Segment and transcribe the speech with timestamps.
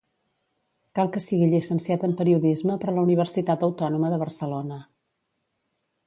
[0.99, 4.79] Cal que sigui llicenciat en Periodisme per la Universitat Autònoma de Barcelona.